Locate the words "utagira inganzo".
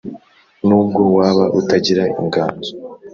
1.59-2.71